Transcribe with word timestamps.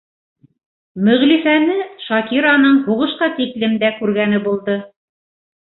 Мөғлифәне 1.09 1.75
Шакираның 2.05 2.81
һуғышҡа 2.89 3.29
тиклем 3.39 3.79
дә 3.85 3.95
күргәне 4.03 4.45
булды. 4.49 4.83